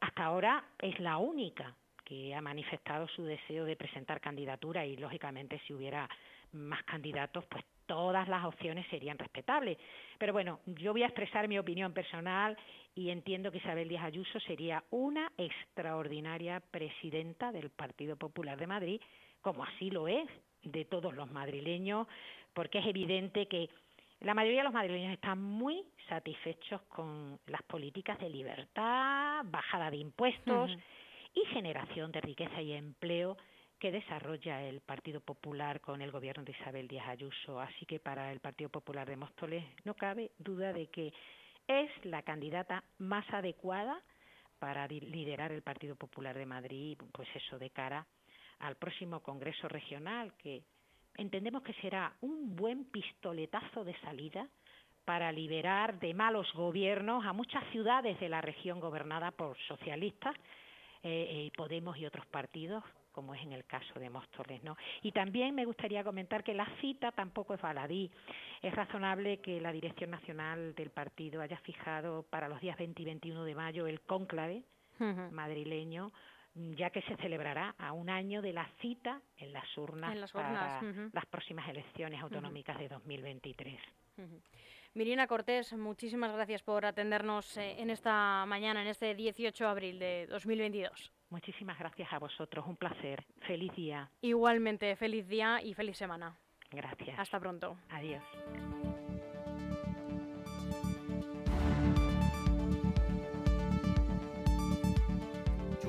Hasta 0.00 0.24
ahora 0.24 0.64
es 0.78 0.98
la 1.00 1.18
única 1.18 1.74
que 2.04 2.34
ha 2.34 2.40
manifestado 2.40 3.08
su 3.08 3.24
deseo 3.24 3.64
de 3.64 3.74
presentar 3.74 4.20
candidatura 4.20 4.86
y 4.86 4.96
lógicamente 4.96 5.60
si 5.66 5.74
hubiera 5.74 6.08
más 6.52 6.82
candidatos 6.84 7.44
pues 7.46 7.64
todas 7.86 8.28
las 8.28 8.44
opciones 8.44 8.86
serían 8.88 9.18
respetables. 9.18 9.78
Pero 10.18 10.32
bueno, 10.32 10.60
yo 10.66 10.92
voy 10.92 11.02
a 11.02 11.06
expresar 11.06 11.48
mi 11.48 11.58
opinión 11.58 11.92
personal 11.92 12.56
y 12.94 13.10
entiendo 13.10 13.50
que 13.50 13.58
Isabel 13.58 13.88
Díaz 13.88 14.04
Ayuso 14.04 14.38
sería 14.40 14.84
una 14.90 15.32
extraordinaria 15.36 16.60
presidenta 16.70 17.50
del 17.50 17.70
Partido 17.70 18.16
Popular 18.16 18.58
de 18.58 18.66
Madrid 18.66 19.00
como 19.46 19.64
así 19.64 19.90
lo 19.90 20.08
es 20.08 20.28
de 20.64 20.84
todos 20.84 21.14
los 21.14 21.30
madrileños, 21.30 22.08
porque 22.52 22.78
es 22.78 22.86
evidente 22.86 23.46
que 23.46 23.70
la 24.20 24.34
mayoría 24.34 24.60
de 24.60 24.64
los 24.64 24.72
madrileños 24.72 25.12
están 25.12 25.40
muy 25.42 25.84
satisfechos 26.08 26.82
con 26.82 27.38
las 27.46 27.62
políticas 27.62 28.18
de 28.18 28.30
libertad, 28.30 29.42
bajada 29.44 29.90
de 29.90 29.98
impuestos 29.98 30.70
y 31.34 31.44
generación 31.52 32.12
de 32.12 32.20
riqueza 32.20 32.60
y 32.62 32.72
empleo 32.72 33.36
que 33.78 33.92
desarrolla 33.92 34.62
el 34.62 34.80
Partido 34.80 35.20
Popular 35.20 35.80
con 35.80 36.00
el 36.00 36.10
gobierno 36.10 36.44
de 36.44 36.52
Isabel 36.52 36.88
Díaz 36.88 37.08
Ayuso. 37.08 37.60
Así 37.60 37.84
que 37.84 38.00
para 38.00 38.32
el 38.32 38.40
Partido 38.40 38.70
Popular 38.70 39.06
de 39.06 39.16
Móstoles 39.16 39.64
no 39.84 39.94
cabe 39.94 40.30
duda 40.38 40.72
de 40.72 40.86
que 40.86 41.12
es 41.68 41.90
la 42.04 42.22
candidata 42.22 42.84
más 42.98 43.28
adecuada 43.32 44.00
para 44.58 44.88
liderar 44.88 45.52
el 45.52 45.62
Partido 45.62 45.94
Popular 45.96 46.36
de 46.36 46.46
Madrid, 46.46 46.98
pues 47.12 47.28
eso 47.34 47.58
de 47.58 47.70
cara 47.70 48.06
al 48.60 48.76
próximo 48.76 49.20
Congreso 49.20 49.68
Regional, 49.68 50.32
que 50.38 50.62
entendemos 51.16 51.62
que 51.62 51.72
será 51.74 52.12
un 52.20 52.56
buen 52.56 52.84
pistoletazo 52.84 53.84
de 53.84 53.98
salida 54.00 54.48
para 55.04 55.30
liberar 55.30 55.98
de 56.00 56.12
malos 56.14 56.52
gobiernos 56.52 57.24
a 57.24 57.32
muchas 57.32 57.64
ciudades 57.70 58.18
de 58.18 58.28
la 58.28 58.40
región 58.40 58.80
gobernada 58.80 59.30
por 59.30 59.56
socialistas, 59.68 60.34
eh, 61.02 61.46
eh, 61.46 61.52
Podemos 61.56 61.96
y 61.96 62.06
otros 62.06 62.26
partidos, 62.26 62.82
como 63.12 63.34
es 63.34 63.42
en 63.42 63.52
el 63.52 63.64
caso 63.64 64.00
de 64.00 64.10
Móstoles. 64.10 64.62
¿no? 64.64 64.76
Y 65.02 65.12
también 65.12 65.54
me 65.54 65.64
gustaría 65.64 66.02
comentar 66.02 66.42
que 66.42 66.54
la 66.54 66.66
cita 66.80 67.12
tampoco 67.12 67.54
es 67.54 67.60
baladí. 67.60 68.10
Es 68.60 68.74
razonable 68.74 69.38
que 69.38 69.60
la 69.60 69.70
Dirección 69.70 70.10
Nacional 70.10 70.74
del 70.74 70.90
partido 70.90 71.40
haya 71.40 71.58
fijado 71.58 72.24
para 72.24 72.48
los 72.48 72.60
días 72.60 72.76
20 72.76 73.00
y 73.00 73.04
21 73.04 73.44
de 73.44 73.54
mayo 73.54 73.86
el 73.86 74.00
cónclave 74.00 74.64
madrileño 74.98 76.10
ya 76.56 76.90
que 76.90 77.02
se 77.02 77.16
celebrará 77.16 77.74
a 77.78 77.92
un 77.92 78.08
año 78.08 78.40
de 78.40 78.52
la 78.52 78.66
cita 78.80 79.20
en 79.36 79.52
las 79.52 79.76
urnas, 79.76 80.32
para 80.32 80.80
las 81.12 81.26
próximas 81.26 81.68
elecciones 81.68 82.20
autonómicas 82.22 82.78
de 82.78 82.88
2023. 82.88 83.78
Mirina 84.94 85.26
Cortés, 85.26 85.74
muchísimas 85.74 86.32
gracias 86.32 86.62
por 86.62 86.86
atendernos 86.86 87.58
eh, 87.58 87.82
en 87.82 87.90
esta 87.90 88.46
mañana, 88.46 88.80
en 88.80 88.88
este 88.88 89.14
18 89.14 89.64
de 89.64 89.70
abril 89.70 89.98
de 89.98 90.26
2022. 90.28 91.12
Muchísimas 91.28 91.78
gracias 91.78 92.10
a 92.12 92.18
vosotros, 92.18 92.64
un 92.66 92.76
placer. 92.76 93.22
Feliz 93.46 93.74
día. 93.74 94.10
Igualmente, 94.22 94.96
feliz 94.96 95.28
día 95.28 95.60
y 95.62 95.74
feliz 95.74 95.98
semana. 95.98 96.38
Gracias. 96.70 97.18
Hasta 97.18 97.38
pronto. 97.38 97.76
Adiós. 97.90 98.24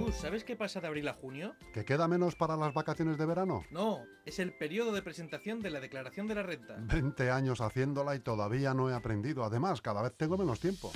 Jesús, 0.07 0.21
¿sabes 0.21 0.43
qué 0.45 0.55
pasa 0.55 0.79
de 0.79 0.87
abril 0.87 1.07
a 1.09 1.13
junio? 1.13 1.55
¿Que 1.73 1.83
queda 1.83 2.07
menos 2.07 2.35
para 2.35 2.55
las 2.55 2.73
vacaciones 2.73 3.17
de 3.17 3.25
verano? 3.25 3.65
No, 3.71 4.05
es 4.25 4.39
el 4.39 4.53
periodo 4.53 4.93
de 4.93 5.01
presentación 5.01 5.59
de 5.59 5.69
la 5.69 5.81
declaración 5.81 6.27
de 6.27 6.35
la 6.35 6.43
renta. 6.43 6.77
20 6.79 7.29
años 7.29 7.59
haciéndola 7.59 8.15
y 8.15 8.19
todavía 8.19 8.73
no 8.73 8.89
he 8.89 8.93
aprendido. 8.93 9.43
Además, 9.43 9.81
cada 9.81 10.01
vez 10.01 10.13
tengo 10.15 10.37
menos 10.37 10.61
tiempo. 10.61 10.91